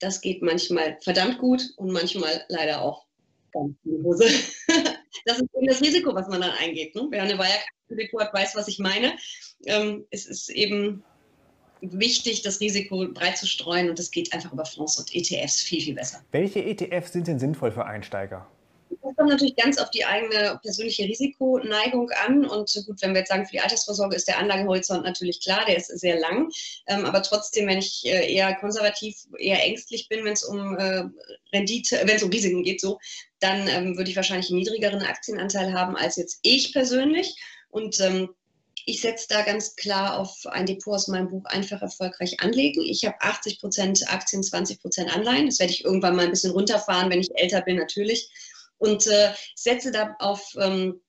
Das 0.00 0.20
geht 0.20 0.42
manchmal 0.42 0.98
verdammt 1.02 1.38
gut 1.38 1.62
und 1.76 1.92
manchmal 1.92 2.44
leider 2.48 2.82
auch 2.82 3.06
ganz 3.52 3.74
in 3.84 3.98
die 3.98 4.02
Hose. 4.02 4.24
das 5.26 5.40
ist 5.40 5.48
eben 5.54 5.66
das 5.66 5.80
Risiko, 5.80 6.14
was 6.14 6.28
man 6.28 6.40
dann 6.40 6.52
eingeht. 6.52 6.94
Ne? 6.94 7.06
Wer 7.10 7.22
eine 7.22 7.38
Wirecard-Depot 7.38 8.20
hat, 8.20 8.34
weiß, 8.34 8.56
was 8.56 8.68
ich 8.68 8.78
meine. 8.78 9.12
Ähm, 9.66 10.06
es 10.10 10.26
ist 10.26 10.48
eben 10.50 11.02
wichtig, 11.80 12.42
das 12.42 12.60
Risiko 12.60 13.06
breit 13.12 13.38
zu 13.38 13.46
streuen 13.46 13.88
und 13.90 13.98
das 13.98 14.10
geht 14.10 14.32
einfach 14.32 14.52
über 14.52 14.64
Fonds 14.64 14.98
und 14.98 15.14
ETFs 15.14 15.60
viel, 15.60 15.80
viel 15.80 15.94
besser. 15.94 16.22
Welche 16.30 16.62
ETFs 16.64 17.12
sind 17.12 17.26
denn 17.26 17.38
sinnvoll 17.38 17.72
für 17.72 17.84
Einsteiger? 17.84 18.46
Das 19.02 19.16
kommt 19.16 19.30
natürlich 19.30 19.56
ganz 19.56 19.78
auf 19.78 19.90
die 19.90 20.04
eigene 20.04 20.58
persönliche 20.62 21.04
Risikoneigung 21.04 22.10
an. 22.10 22.44
Und 22.44 22.72
gut, 22.86 23.00
wenn 23.00 23.12
wir 23.12 23.20
jetzt 23.20 23.30
sagen, 23.30 23.46
für 23.46 23.52
die 23.52 23.60
Altersvorsorge 23.60 24.14
ist 24.14 24.28
der 24.28 24.38
Anlagehorizont 24.38 25.04
natürlich 25.04 25.40
klar, 25.40 25.64
der 25.66 25.78
ist 25.78 25.86
sehr 25.86 26.18
lang. 26.20 26.50
Ähm, 26.86 27.06
aber 27.06 27.22
trotzdem, 27.22 27.66
wenn 27.66 27.78
ich 27.78 28.04
äh, 28.04 28.32
eher 28.32 28.54
konservativ, 28.56 29.16
eher 29.38 29.62
ängstlich 29.64 30.08
bin, 30.08 30.24
wenn 30.24 30.34
es 30.34 30.44
um 30.44 30.76
äh, 30.76 31.04
Rendite, 31.52 32.02
wenn 32.04 32.16
es 32.16 32.22
um 32.22 32.30
Risiken 32.30 32.62
geht, 32.62 32.80
so, 32.80 32.98
dann 33.40 33.68
ähm, 33.68 33.96
würde 33.96 34.10
ich 34.10 34.16
wahrscheinlich 34.16 34.50
einen 34.50 34.58
niedrigeren 34.58 35.02
Aktienanteil 35.02 35.72
haben 35.72 35.96
als 35.96 36.16
jetzt 36.16 36.38
ich 36.42 36.72
persönlich. 36.74 37.34
Und 37.70 38.00
ähm, 38.00 38.28
ich 38.86 39.00
setze 39.00 39.26
da 39.28 39.42
ganz 39.42 39.76
klar 39.76 40.18
auf 40.18 40.46
ein 40.46 40.66
Depot 40.66 40.94
aus 40.94 41.08
meinem 41.08 41.28
Buch 41.28 41.44
Einfach 41.46 41.80
erfolgreich 41.80 42.40
anlegen. 42.40 42.82
Ich 42.82 43.04
habe 43.04 43.16
80 43.20 43.60
Prozent 43.60 44.12
Aktien, 44.12 44.42
20 44.42 44.80
Prozent 44.80 45.14
Anleihen. 45.14 45.46
Das 45.46 45.58
werde 45.58 45.72
ich 45.72 45.84
irgendwann 45.84 46.16
mal 46.16 46.24
ein 46.24 46.30
bisschen 46.30 46.52
runterfahren, 46.52 47.10
wenn 47.10 47.20
ich 47.20 47.30
älter 47.34 47.62
bin, 47.62 47.76
natürlich 47.76 48.30
und 48.80 49.06
äh, 49.06 49.32
setze 49.54 49.92
da 49.92 50.16
auf, 50.18 50.42
ähm, 50.58 51.00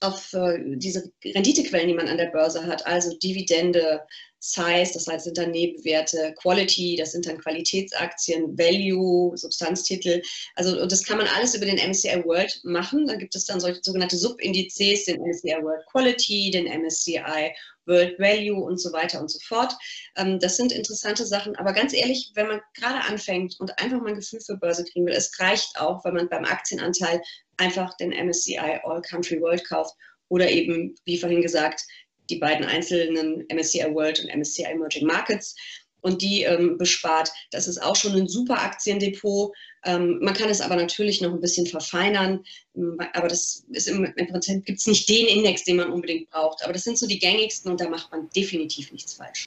auf 0.00 0.32
äh, 0.32 0.58
diese 0.76 1.12
Renditequellen, 1.24 1.88
die 1.88 1.94
man 1.94 2.08
an 2.08 2.16
der 2.16 2.30
Börse 2.30 2.66
hat, 2.66 2.84
also 2.86 3.16
Dividende, 3.18 4.00
Size, 4.44 4.90
das 4.94 5.06
heißt, 5.06 5.24
sind 5.24 5.38
dann 5.38 5.52
Nebenwerte, 5.52 6.34
Quality, 6.42 6.96
das 6.96 7.12
sind 7.12 7.26
dann 7.26 7.38
Qualitätsaktien, 7.38 8.58
Value, 8.58 9.36
Substanztitel. 9.36 10.20
Also 10.56 10.80
und 10.82 10.90
das 10.90 11.04
kann 11.04 11.18
man 11.18 11.28
alles 11.28 11.54
über 11.54 11.64
den 11.64 11.78
MSCI 11.78 12.24
World 12.24 12.60
machen. 12.64 13.06
Da 13.06 13.14
gibt 13.14 13.36
es 13.36 13.44
dann 13.44 13.60
solche 13.60 13.78
sogenannte 13.84 14.16
Subindizes, 14.16 15.04
den 15.04 15.20
MSCI 15.22 15.62
World 15.62 15.86
Quality, 15.92 16.50
den 16.50 16.66
MSCI 16.66 17.54
World 17.86 18.18
Value 18.18 18.62
und 18.62 18.78
so 18.78 18.92
weiter 18.92 19.20
und 19.20 19.30
so 19.30 19.38
fort. 19.40 19.74
Ähm, 20.16 20.38
das 20.38 20.56
sind 20.56 20.72
interessante 20.72 21.26
Sachen. 21.26 21.56
Aber 21.56 21.72
ganz 21.72 21.92
ehrlich, 21.92 22.32
wenn 22.34 22.48
man 22.48 22.60
gerade 22.74 23.00
anfängt 23.00 23.56
und 23.60 23.78
einfach 23.78 24.00
mal 24.00 24.10
ein 24.10 24.16
Gefühl 24.16 24.40
für 24.40 24.56
Börse 24.56 24.84
kriegen 24.84 25.06
will, 25.06 25.14
es 25.14 25.38
reicht 25.38 25.78
auch, 25.78 26.04
wenn 26.04 26.14
man 26.14 26.28
beim 26.28 26.44
Aktienanteil 26.44 27.20
einfach 27.56 27.96
den 27.96 28.10
MSCI 28.10 28.80
All 28.84 29.02
Country 29.02 29.40
World 29.40 29.66
kauft 29.68 29.94
oder 30.28 30.50
eben, 30.50 30.94
wie 31.04 31.18
vorhin 31.18 31.42
gesagt, 31.42 31.82
die 32.30 32.38
beiden 32.38 32.64
einzelnen 32.64 33.44
MSCI 33.52 33.94
World 33.94 34.20
und 34.20 34.34
MSCI 34.34 34.64
Emerging 34.64 35.06
Markets 35.06 35.54
und 36.00 36.22
die 36.22 36.42
ähm, 36.42 36.78
bespart. 36.78 37.30
Das 37.50 37.66
ist 37.66 37.82
auch 37.82 37.96
schon 37.96 38.14
ein 38.14 38.28
super 38.28 38.60
Aktiendepot. 38.60 39.54
Ähm, 39.84 40.18
man 40.20 40.34
kann 40.34 40.48
es 40.48 40.60
aber 40.60 40.76
natürlich 40.76 41.20
noch 41.20 41.32
ein 41.32 41.40
bisschen 41.40 41.66
verfeinern, 41.66 42.44
ähm, 42.76 42.98
aber 43.14 43.28
das 43.28 43.64
ist 43.70 43.88
im, 43.88 44.04
im 44.04 44.26
Prinzip 44.28 44.64
gibt 44.64 44.78
es 44.78 44.86
nicht 44.86 45.08
den 45.08 45.26
Index, 45.26 45.64
den 45.64 45.76
man 45.76 45.90
unbedingt 45.90 46.30
braucht. 46.30 46.62
Aber 46.62 46.72
das 46.72 46.84
sind 46.84 46.98
so 46.98 47.06
die 47.06 47.18
gängigsten 47.18 47.70
und 47.70 47.80
da 47.80 47.88
macht 47.88 48.10
man 48.12 48.28
definitiv 48.34 48.92
nichts 48.92 49.14
falsch. 49.14 49.46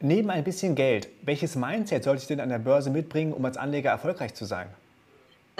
Neben 0.00 0.30
ein 0.30 0.42
bisschen 0.42 0.74
Geld, 0.74 1.08
welches 1.22 1.56
Mindset 1.56 2.04
sollte 2.04 2.22
ich 2.22 2.28
denn 2.28 2.40
an 2.40 2.48
der 2.48 2.58
Börse 2.58 2.90
mitbringen, 2.90 3.32
um 3.32 3.44
als 3.44 3.56
Anleger 3.56 3.90
erfolgreich 3.90 4.34
zu 4.34 4.46
sein? 4.46 4.68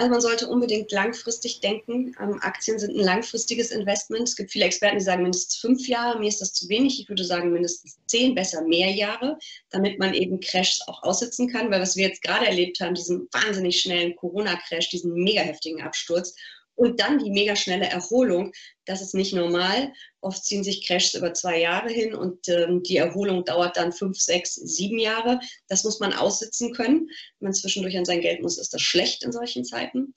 Also 0.01 0.09
man 0.09 0.21
sollte 0.21 0.47
unbedingt 0.47 0.91
langfristig 0.91 1.59
denken. 1.59 2.15
Ähm, 2.19 2.39
Aktien 2.41 2.79
sind 2.79 2.97
ein 2.97 3.05
langfristiges 3.05 3.69
Investment. 3.69 4.27
Es 4.27 4.35
gibt 4.35 4.49
viele 4.49 4.65
Experten, 4.65 4.97
die 4.97 5.03
sagen 5.03 5.21
mindestens 5.21 5.57
fünf 5.57 5.87
Jahre. 5.87 6.17
Mir 6.17 6.27
ist 6.27 6.41
das 6.41 6.53
zu 6.53 6.67
wenig. 6.69 6.99
Ich 6.99 7.07
würde 7.07 7.23
sagen 7.23 7.51
mindestens 7.51 7.99
zehn, 8.07 8.33
besser 8.33 8.63
mehr 8.63 8.89
Jahre, 8.89 9.37
damit 9.69 9.99
man 9.99 10.15
eben 10.15 10.39
Crashs 10.39 10.81
auch 10.87 11.03
aussitzen 11.03 11.51
kann. 11.51 11.69
Weil 11.69 11.81
was 11.81 11.95
wir 11.97 12.07
jetzt 12.07 12.23
gerade 12.23 12.47
erlebt 12.47 12.79
haben, 12.79 12.95
diesen 12.95 13.27
wahnsinnig 13.31 13.79
schnellen 13.79 14.15
Corona-Crash, 14.15 14.89
diesen 14.89 15.13
mega 15.13 15.41
heftigen 15.41 15.83
Absturz 15.83 16.33
und 16.81 16.99
dann 16.99 17.19
die 17.19 17.29
mega 17.29 17.55
schnelle 17.55 17.85
Erholung, 17.85 18.53
das 18.85 19.03
ist 19.03 19.13
nicht 19.13 19.33
normal. 19.33 19.93
Oft 20.19 20.43
ziehen 20.43 20.63
sich 20.63 20.87
Crashs 20.87 21.13
über 21.13 21.31
zwei 21.31 21.61
Jahre 21.61 21.89
hin 21.91 22.15
und 22.15 22.49
ähm, 22.49 22.81
die 22.81 22.97
Erholung 22.97 23.45
dauert 23.45 23.77
dann 23.77 23.93
fünf, 23.93 24.17
sechs, 24.17 24.55
sieben 24.55 24.97
Jahre. 24.97 25.39
Das 25.67 25.83
muss 25.83 25.99
man 25.99 26.11
aussitzen 26.11 26.73
können. 26.73 27.07
Wenn 27.37 27.49
man 27.49 27.53
zwischendurch 27.53 27.95
an 27.99 28.05
sein 28.05 28.21
Geld 28.21 28.41
muss, 28.41 28.57
ist 28.57 28.73
das 28.73 28.81
schlecht 28.81 29.23
in 29.23 29.31
solchen 29.31 29.63
Zeiten. 29.63 30.15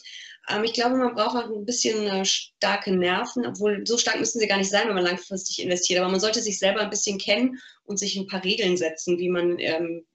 Ähm, 0.49 0.65
ich 0.65 0.73
glaube, 0.73 0.97
man 0.97 1.15
braucht 1.15 1.37
auch 1.37 1.55
ein 1.55 1.67
bisschen 1.67 2.07
äh, 2.07 2.25
starke 2.25 2.97
Nerven, 2.97 3.45
obwohl 3.45 3.87
so 3.87 3.99
stark 3.99 4.19
müssen 4.19 4.41
sie 4.41 4.47
gar 4.47 4.57
nicht 4.57 4.71
sein, 4.71 4.89
wenn 4.89 4.95
man 4.95 5.05
langfristig 5.05 5.61
investiert. 5.61 6.01
Aber 6.01 6.11
man 6.11 6.21
sollte 6.21 6.41
sich 6.41 6.59
selber 6.59 6.81
ein 6.81 6.89
bisschen 6.91 7.19
kennen 7.19 7.59
und 7.85 7.99
sich 7.99 8.17
ein 8.17 8.27
paar 8.27 8.43
Regeln 8.43 8.79
setzen, 8.79 9.19
wie 9.19 9.29
man 9.29 9.59
ähm, 9.59 10.07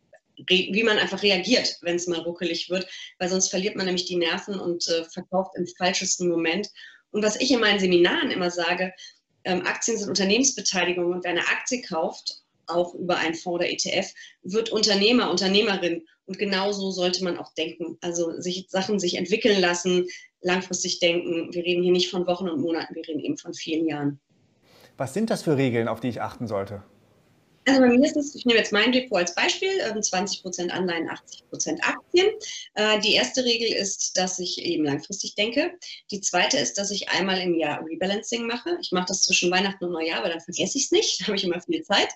wie 0.48 0.84
man 0.84 0.98
einfach 0.98 1.22
reagiert, 1.22 1.78
wenn 1.82 1.96
es 1.96 2.08
mal 2.08 2.20
ruckelig 2.20 2.70
wird, 2.70 2.88
weil 3.18 3.30
sonst 3.30 3.50
verliert 3.50 3.76
man 3.76 3.86
nämlich 3.86 4.06
die 4.06 4.16
Nerven 4.16 4.60
und 4.60 4.88
äh, 4.88 5.04
verkauft 5.06 5.56
im 5.56 5.68
falschesten 5.68 6.30
Moment. 6.30 6.70
Und 7.12 7.24
was 7.24 7.40
ich 7.40 7.52
in 7.52 7.60
meinen 7.60 7.80
Seminaren 7.80 8.32
immer 8.32 8.52
sage, 8.52 8.94
ähm, 9.44 9.66
Aktien 9.66 9.98
sind 9.98 10.10
Unternehmensbeteiligung 10.10 11.12
und 11.12 11.24
wer 11.24 11.32
eine 11.32 11.48
Aktie 11.48 11.82
kauft, 11.82 12.42
auch 12.68 12.94
über 12.94 13.18
einen 13.18 13.34
Fonds 13.36 13.56
oder 13.56 13.70
ETF, 13.70 14.14
wird 14.44 14.70
Unternehmer, 14.70 15.32
Unternehmerin. 15.32 16.06
Und 16.26 16.38
genauso 16.38 16.92
sollte 16.92 17.24
man 17.24 17.38
auch 17.38 17.52
denken. 17.56 17.98
Also 18.02 18.40
sich 18.40 18.68
Sachen 18.70 19.00
sich 19.00 19.16
entwickeln 19.16 19.60
lassen, 19.60 20.06
langfristig 20.42 21.00
denken. 21.00 21.52
Wir 21.52 21.64
reden 21.64 21.82
hier 21.82 21.92
nicht 21.92 22.12
von 22.12 22.28
Wochen 22.28 22.48
und 22.48 22.62
Monaten, 22.62 22.94
wir 22.96 23.08
reden 23.08 23.20
eben 23.20 23.38
von 23.38 23.54
vielen 23.54 23.88
Jahren. 23.88 24.20
Was 24.98 25.14
sind 25.14 25.30
das 25.30 25.44
für 25.44 25.58
Regeln, 25.58 25.88
auf 25.88 26.00
die 26.00 26.10
ich 26.10 26.22
achten 26.22 26.48
sollte? 26.48 26.84
Also 27.70 28.20
es, 28.20 28.36
ich 28.36 28.46
nehme 28.46 28.60
jetzt 28.60 28.72
mein 28.72 28.92
Depot 28.92 29.20
als 29.20 29.36
Beispiel, 29.36 29.70
20% 29.82 30.62
ähm, 30.62 30.72
Anleihen, 30.72 31.10
80% 31.10 31.82
Aktien. 31.82 32.28
Äh, 32.74 33.00
die 33.02 33.14
erste 33.14 33.44
Regel 33.44 33.70
ist, 33.72 34.18
dass 34.18 34.40
ich 34.40 34.62
eben 34.64 34.86
langfristig 34.86 35.36
denke. 35.36 35.72
Die 36.12 36.22
zweite 36.22 36.58
ist, 36.58 36.78
dass 36.78 36.92
ich 36.92 37.10
einmal 37.10 37.40
im 37.40 37.56
Jahr 37.56 37.86
Rebalancing 37.86 38.48
mache. 38.48 38.78
Ich 38.82 38.92
mache 38.92 39.08
das 39.10 39.24
zwischen 39.24 39.52
Weihnachten 39.52 39.86
und 39.86 39.92
Neujahr, 39.92 40.20
aber 40.20 40.30
dann 40.30 40.42
vergesse 40.42 40.78
ich 40.78 40.86
es 40.86 40.92
nicht, 40.92 41.22
da 41.22 41.28
habe 41.28 41.38
ich 41.38 41.44
immer 41.44 41.62
viel 41.62 41.84
Zeit. 41.84 42.10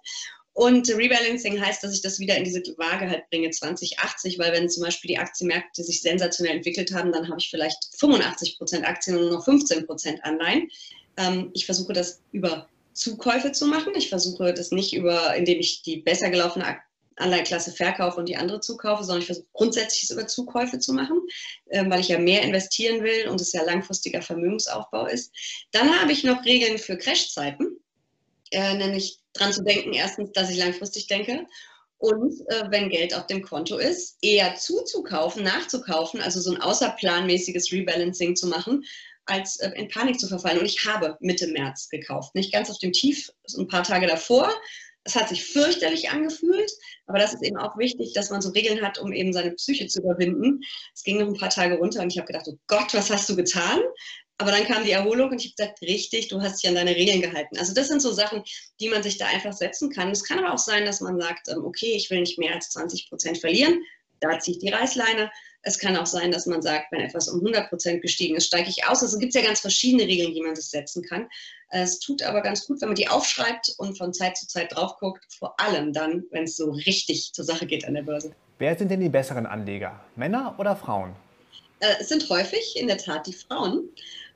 Und 0.53 0.87
Rebalancing 0.87 1.59
heißt, 1.59 1.83
dass 1.83 1.93
ich 1.93 2.01
das 2.01 2.19
wieder 2.19 2.37
in 2.37 2.43
diese 2.43 2.61
Waage 2.77 3.09
halt 3.09 3.27
bringe, 3.31 3.49
2080, 3.49 4.37
weil 4.37 4.51
wenn 4.53 4.69
zum 4.69 4.83
Beispiel 4.83 5.09
die 5.09 5.17
Aktienmärkte 5.17 5.83
sich 5.83 6.01
sensationell 6.01 6.55
entwickelt 6.55 6.93
haben, 6.93 7.11
dann 7.11 7.27
habe 7.27 7.39
ich 7.39 7.49
vielleicht 7.49 7.89
85% 7.99 8.83
Aktien 8.83 9.17
und 9.17 9.23
nur 9.23 9.31
noch 9.31 9.47
15% 9.47 10.21
Anleihen. 10.21 10.69
Ähm, 11.17 11.49
ich 11.53 11.65
versuche 11.65 11.93
das 11.93 12.21
über 12.31 12.67
Zukäufe 12.93 13.51
zu 13.51 13.67
machen. 13.67 13.93
Ich 13.95 14.09
versuche 14.09 14.53
das 14.53 14.71
nicht 14.71 14.93
über, 14.93 15.35
indem 15.35 15.59
ich 15.59 15.81
die 15.81 15.97
besser 15.97 16.29
gelaufene 16.29 16.77
Anleiheklasse 17.15 17.71
verkaufe 17.71 18.19
und 18.19 18.27
die 18.27 18.37
andere 18.37 18.59
zukaufe, 18.59 19.03
sondern 19.03 19.21
ich 19.21 19.27
versuche 19.27 19.47
grundsätzlich 19.53 20.09
über 20.09 20.27
Zukäufe 20.27 20.79
zu 20.79 20.93
machen, 20.93 21.19
äh, 21.67 21.87
weil 21.89 21.99
ich 21.99 22.07
ja 22.07 22.19
mehr 22.19 22.41
investieren 22.41 23.03
will 23.03 23.27
und 23.27 23.39
es 23.39 23.53
ja 23.53 23.63
langfristiger 23.63 24.21
Vermögensaufbau 24.21 25.05
ist. 25.05 25.31
Dann 25.71 25.99
habe 25.99 26.11
ich 26.11 26.23
noch 26.23 26.43
Regeln 26.45 26.77
für 26.77 26.97
Crashzeiten, 26.97 27.77
äh, 28.51 28.75
nämlich 28.75 29.19
dran 29.33 29.53
zu 29.53 29.63
denken, 29.63 29.93
erstens, 29.93 30.31
dass 30.31 30.49
ich 30.49 30.57
langfristig 30.57 31.07
denke 31.07 31.45
und 32.03 32.33
äh, 32.49 32.65
wenn 32.69 32.89
Geld 32.89 33.15
auf 33.15 33.27
dem 33.27 33.41
Konto 33.41 33.77
ist, 33.77 34.17
eher 34.21 34.55
zuzukaufen, 34.55 35.41
nachzukaufen, 35.41 36.19
also 36.19 36.41
so 36.41 36.51
ein 36.51 36.61
außerplanmäßiges 36.61 37.71
Rebalancing 37.71 38.35
zu 38.35 38.47
machen, 38.47 38.83
als 39.25 39.57
äh, 39.59 39.71
in 39.75 39.87
Panik 39.87 40.19
zu 40.19 40.27
verfallen. 40.27 40.59
Und 40.59 40.65
ich 40.65 40.85
habe 40.85 41.17
Mitte 41.19 41.47
März 41.47 41.89
gekauft. 41.89 42.35
Nicht 42.35 42.51
ganz 42.51 42.69
auf 42.69 42.79
dem 42.79 42.91
Tief, 42.91 43.31
so 43.45 43.61
ein 43.61 43.67
paar 43.67 43.83
Tage 43.83 44.07
davor. 44.07 44.53
Es 45.05 45.15
hat 45.15 45.27
sich 45.27 45.43
fürchterlich 45.43 46.11
angefühlt, 46.11 46.71
aber 47.07 47.19
das 47.19 47.33
ist 47.33 47.43
eben 47.43 47.57
auch 47.57 47.77
wichtig, 47.77 48.13
dass 48.13 48.29
man 48.29 48.41
so 48.41 48.51
Regeln 48.51 48.81
hat, 48.81 48.97
um 48.99 49.11
eben 49.11 49.33
seine 49.33 49.51
Psyche 49.51 49.87
zu 49.87 50.01
überwinden. 50.01 50.61
Es 50.93 51.03
ging 51.03 51.19
noch 51.19 51.27
ein 51.27 51.37
paar 51.37 51.49
Tage 51.49 51.77
runter 51.77 52.01
und 52.01 52.13
ich 52.13 52.17
habe 52.17 52.27
gedacht, 52.27 52.47
oh 52.47 52.57
Gott, 52.67 52.93
was 52.93 53.09
hast 53.09 53.27
du 53.27 53.35
getan? 53.35 53.81
Aber 54.37 54.51
dann 54.51 54.65
kam 54.65 54.83
die 54.83 54.91
Erholung 54.91 55.29
und 55.29 55.39
ich 55.43 55.47
habe 55.51 55.55
gesagt, 55.57 55.81
richtig, 55.81 56.29
du 56.29 56.41
hast 56.41 56.63
dich 56.63 56.69
an 56.69 56.75
deine 56.75 56.95
Regeln 56.95 57.21
gehalten. 57.21 57.57
Also 57.57 57.73
das 57.73 57.89
sind 57.89 58.01
so 58.01 58.11
Sachen, 58.11 58.43
die 58.79 58.89
man 58.89 59.03
sich 59.03 59.17
da 59.17 59.27
einfach 59.27 59.53
setzen 59.53 59.89
kann. 59.89 60.09
Es 60.09 60.23
kann 60.23 60.39
aber 60.39 60.53
auch 60.53 60.57
sein, 60.57 60.85
dass 60.85 61.01
man 61.01 61.19
sagt, 61.19 61.49
ähm, 61.49 61.63
okay, 61.65 61.93
ich 61.95 62.09
will 62.09 62.21
nicht 62.21 62.39
mehr 62.39 62.53
als 62.53 62.69
20 62.69 63.09
Prozent 63.09 63.37
verlieren, 63.39 63.83
da 64.21 64.39
ziehe 64.39 64.57
ich 64.57 64.63
die 64.63 64.69
Reißleine. 64.69 65.31
Es 65.65 65.79
kann 65.79 65.95
auch 65.95 66.05
sein, 66.05 66.31
dass 66.31 66.45
man 66.45 66.61
sagt, 66.61 66.91
wenn 66.91 66.99
etwas 66.99 67.29
um 67.29 67.39
100 67.39 67.69
Prozent 67.69 68.01
gestiegen 68.01 68.35
ist, 68.35 68.47
steige 68.47 68.69
ich 68.69 68.85
aus. 68.85 69.01
Also 69.01 69.15
es 69.15 69.19
gibt 69.19 69.33
ja 69.33 69.41
ganz 69.41 69.61
verschiedene 69.61 70.03
Regeln, 70.03 70.33
die 70.33 70.41
man 70.41 70.55
sich 70.55 70.65
setzen 70.65 71.03
kann. 71.03 71.27
Es 71.69 71.99
tut 71.99 72.21
aber 72.21 72.41
ganz 72.41 72.67
gut, 72.67 72.81
wenn 72.81 72.89
man 72.89 72.95
die 72.95 73.07
aufschreibt 73.07 73.73
und 73.77 73.97
von 73.97 74.13
Zeit 74.13 74.37
zu 74.37 74.45
Zeit 74.47 74.75
drauf 74.75 74.97
guckt, 74.99 75.25
vor 75.39 75.59
allem 75.59 75.93
dann, 75.93 76.25
wenn 76.31 76.43
es 76.43 76.57
so 76.57 76.71
richtig 76.71 77.31
zur 77.33 77.45
Sache 77.45 77.65
geht 77.65 77.85
an 77.87 77.93
der 77.93 78.03
Börse. 78.03 78.35
Wer 78.59 78.77
sind 78.77 78.91
denn 78.91 78.99
die 78.99 79.09
besseren 79.09 79.45
Anleger, 79.45 79.99
Männer 80.15 80.55
oder 80.59 80.75
Frauen? 80.75 81.15
Äh, 81.79 81.95
es 81.99 82.09
sind 82.09 82.29
häufig 82.29 82.75
in 82.75 82.87
der 82.87 82.97
Tat 82.97 83.25
die 83.25 83.33
Frauen. 83.33 83.89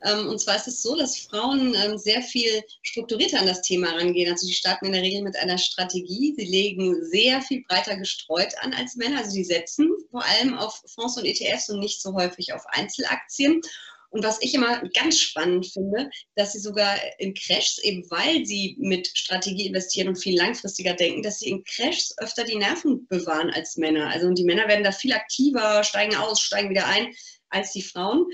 Ähm, 0.04 0.28
und 0.28 0.40
zwar 0.40 0.56
ist 0.56 0.68
es 0.68 0.82
so, 0.82 0.96
dass 0.96 1.18
Frauen 1.18 1.76
ähm, 1.76 1.98
sehr 1.98 2.22
viel 2.22 2.64
strukturierter 2.84 3.40
an 3.40 3.48
das 3.48 3.62
Thema 3.62 3.92
rangehen. 3.92 4.32
Also 4.32 4.48
die 4.48 4.54
starten 4.54 4.88
in 4.88 4.94
der 4.94 5.02
Regel 5.02 5.24
mit 5.24 5.36
einer 5.38 5.58
Strategie. 5.58 6.34
Sie 6.38 6.46
legen 6.46 7.04
sehr 7.06 7.42
viel 7.42 7.64
breiter 7.68 7.98
gestreut 7.98 8.54
an 8.62 8.74
als 8.74 8.96
Männer. 8.96 9.20
Also 9.20 9.32
sie 9.32 9.44
setzen 9.44 9.90
vor 10.12 10.24
allem 10.26 10.58
auf 10.58 10.82
Fonds 10.86 11.18
und 11.18 11.26
ETFs 11.26 11.70
und 11.70 11.80
nicht 11.80 12.02
so 12.02 12.14
häufig 12.14 12.54
auf 12.54 12.64
Einzelaktien. 12.68 13.62
Und 14.10 14.24
was 14.24 14.42
ich 14.42 14.54
immer 14.54 14.88
ganz 14.90 15.20
spannend 15.20 15.68
finde, 15.68 16.10
dass 16.36 16.54
sie 16.54 16.60
sogar 16.60 16.96
in 17.20 17.34
Crashs, 17.34 17.78
eben 17.80 18.10
weil 18.10 18.46
sie 18.46 18.78
mit 18.80 19.08
Strategie 19.14 19.68
investieren 19.68 20.08
und 20.08 20.16
viel 20.16 20.38
langfristiger 20.38 20.94
denken, 20.94 21.24
dass 21.24 21.40
sie 21.40 21.50
in 21.50 21.64
Crashs 21.66 22.18
öfter 22.18 22.46
die 22.46 22.56
Nerven 22.56 23.06
bewahren 23.08 23.50
als 23.50 23.76
Männer. 23.76 24.10
Also 24.10 24.28
und 24.28 24.38
die 24.38 24.46
Männer 24.46 24.68
werden 24.68 24.84
da 24.84 24.92
viel 24.92 25.12
aktiver, 25.12 25.84
steigen 25.84 26.16
aus, 26.16 26.40
steigen 26.40 26.70
wieder 26.70 26.88
ein 26.88 27.14
als 27.50 27.74
die 27.74 27.82
Frauen. 27.82 28.26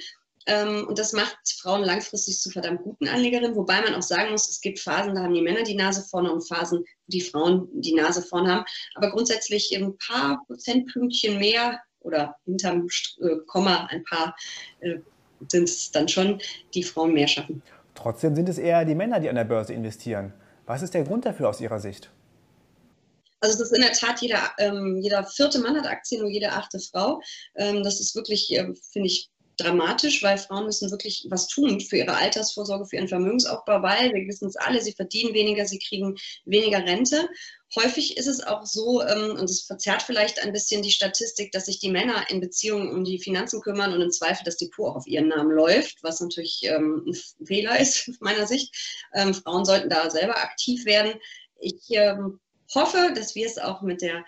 Ähm, 0.46 0.88
und 0.88 1.00
das 1.00 1.14
macht 1.14 1.38
Frauen 1.62 1.84
langfristig 1.84 2.40
zu 2.40 2.50
verdammt 2.50 2.84
guten 2.84 3.08
Anlegerinnen, 3.08 3.56
wobei 3.56 3.82
man 3.82 3.96
auch 3.96 4.02
sagen 4.02 4.32
muss, 4.32 4.50
es 4.50 4.62
gibt 4.62 4.80
Phasen, 4.80 5.16
da 5.16 5.24
haben 5.24 5.34
die 5.34 5.42
Männer 5.42 5.64
die 5.64 5.76
Nase 5.76 6.04
vorne 6.04 6.32
und 6.32 6.48
Phasen, 6.48 6.80
wo 6.80 6.86
die 7.08 7.22
Frauen 7.22 7.68
die 7.74 7.94
Nase 7.94 8.22
vorne 8.22 8.52
haben. 8.52 8.66
Aber 8.96 9.12
grundsätzlich 9.12 9.76
ein 9.76 9.98
paar 9.98 10.44
Prozentpünktchen 10.48 11.40
mehr 11.40 11.80
oder 12.02 12.36
hinterm 12.46 12.88
äh, 13.22 13.38
Komma 13.48 13.88
ein 13.90 14.04
paar 14.04 14.36
äh, 14.82 14.98
sind 15.50 15.64
es 15.64 15.92
dann 15.92 16.08
schon, 16.08 16.42
die 16.74 16.84
Frauen 16.84 17.14
mehr 17.14 17.28
schaffen. 17.28 17.62
Trotzdem 17.96 18.36
sind 18.36 18.50
es 18.50 18.58
eher 18.58 18.86
die 18.86 18.96
Männer, 18.96 19.20
die 19.20 19.30
an 19.30 19.36
der 19.36 19.44
Börse 19.44 19.74
investieren. 19.74 20.34
Was 20.66 20.82
ist 20.82 20.94
der 20.94 21.04
Grund 21.04 21.26
dafür 21.26 21.50
aus 21.50 21.62
Ihrer 21.62 21.80
Sicht? 21.80 22.10
Also 23.42 23.58
das 23.58 23.72
ist 23.72 23.76
in 23.76 23.82
der 23.82 23.92
Tat 23.92 24.22
jeder, 24.22 24.52
ähm, 24.58 25.00
jeder 25.02 25.26
vierte 25.26 25.60
Mann 25.60 25.76
hat 25.76 25.86
Aktien 25.86 26.24
und 26.24 26.32
jede 26.32 26.54
achte 26.54 26.80
Frau. 26.80 27.22
Ähm, 27.56 27.84
das 27.84 28.00
ist 28.00 28.16
wirklich, 28.16 28.50
äh, 28.58 28.74
finde 28.90 29.08
ich, 29.08 29.30
dramatisch, 29.58 30.24
weil 30.24 30.38
Frauen 30.38 30.66
müssen 30.66 30.92
wirklich 30.92 31.26
was 31.30 31.48
tun 31.48 31.80
für 31.80 31.98
ihre 31.98 32.16
Altersvorsorge, 32.16 32.86
für 32.86 32.96
ihren 32.98 33.08
Vermögensaufbau, 33.08 33.82
weil 33.82 34.14
wir 34.14 34.28
wissen 34.28 34.48
es 34.48 34.56
alle, 34.56 34.82
sie 34.82 34.94
verdienen 34.94 35.34
weniger, 35.34 35.66
sie 35.66 35.80
kriegen 35.80 36.16
weniger 36.46 36.80
Rente. 36.80 37.28
Häufig 37.76 38.18
ist 38.18 38.28
es 38.28 38.44
auch 38.44 38.66
so, 38.66 39.02
ähm, 39.02 39.38
und 39.38 39.50
es 39.50 39.64
verzerrt 39.64 40.04
vielleicht 40.04 40.40
ein 40.44 40.52
bisschen 40.52 40.82
die 40.82 40.92
Statistik, 40.92 41.52
dass 41.52 41.66
sich 41.66 41.80
die 41.80 41.90
Männer 41.90 42.30
in 42.30 42.40
Beziehungen 42.40 42.90
um 42.90 43.04
die 43.04 43.20
Finanzen 43.20 43.62
kümmern 43.62 43.94
und 43.94 44.02
im 44.02 44.12
Zweifel 44.12 44.44
das 44.46 44.58
Depot 44.58 44.96
auf 44.96 45.08
ihren 45.08 45.30
Namen 45.30 45.52
läuft, 45.52 46.04
was 46.04 46.20
natürlich 46.20 46.62
ähm, 46.64 47.04
ein 47.08 47.46
Fehler 47.46 47.80
ist, 47.80 48.10
aus 48.10 48.16
meiner 48.20 48.46
Sicht. 48.46 48.76
Ähm, 49.14 49.34
Frauen 49.34 49.66
sollten 49.66 49.90
da 49.90 50.10
selber 50.10 50.38
aktiv 50.38 50.86
werden. 50.86 51.14
Ich 51.60 51.90
hoffe, 52.76 53.14
dass 53.16 53.36
wir 53.36 53.46
es 53.46 53.58
auch 53.58 53.82
mit 53.82 54.02
der 54.02 54.24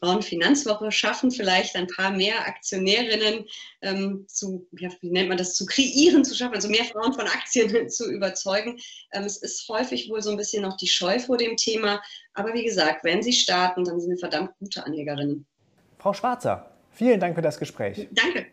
Frauenfinanzwoche 0.00 0.90
schaffen, 0.92 1.30
vielleicht 1.30 1.76
ein 1.76 1.86
paar 1.86 2.10
mehr 2.10 2.46
Aktionärinnen 2.46 3.44
ähm, 3.82 4.24
zu, 4.28 4.66
ja, 4.78 4.88
wie 5.00 5.10
nennt 5.10 5.28
man 5.28 5.38
das, 5.38 5.54
zu 5.54 5.66
kreieren, 5.66 6.24
zu 6.24 6.34
schaffen, 6.34 6.54
also 6.54 6.68
mehr 6.68 6.84
Frauen 6.84 7.12
von 7.12 7.26
Aktien 7.26 7.88
zu 7.88 8.10
überzeugen. 8.10 8.78
Ähm, 9.12 9.24
es 9.24 9.36
ist 9.38 9.68
häufig 9.68 10.08
wohl 10.08 10.22
so 10.22 10.30
ein 10.30 10.36
bisschen 10.36 10.62
noch 10.62 10.76
die 10.76 10.88
Scheu 10.88 11.18
vor 11.18 11.36
dem 11.36 11.56
Thema. 11.56 12.02
Aber 12.34 12.54
wie 12.54 12.64
gesagt, 12.64 13.04
wenn 13.04 13.22
Sie 13.22 13.32
starten, 13.32 13.84
dann 13.84 14.00
sind 14.00 14.16
Sie 14.16 14.20
verdammt 14.20 14.50
gute 14.58 14.84
Anlegerinnen. 14.84 15.46
Frau 15.98 16.12
Schwarzer, 16.12 16.70
vielen 16.90 17.20
Dank 17.20 17.34
für 17.34 17.42
das 17.42 17.58
Gespräch. 17.58 18.08
Danke. 18.12 18.46